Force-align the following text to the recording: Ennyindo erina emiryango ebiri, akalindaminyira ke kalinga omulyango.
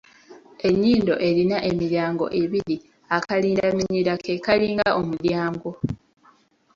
Ennyindo 0.67 1.13
erina 1.27 1.57
emiryango 1.69 2.25
ebiri, 2.41 2.75
akalindaminyira 3.17 4.13
ke 4.23 4.33
kalinga 4.45 4.87
omulyango. 4.99 5.71